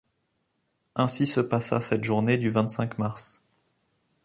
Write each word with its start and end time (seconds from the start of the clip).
Ainsi 0.95 1.27
se 1.27 1.41
passa 1.41 1.79
cette 1.79 2.03
journée 2.03 2.39
du 2.39 2.49
vingt-cinq 2.49 2.97
mars 2.97 3.43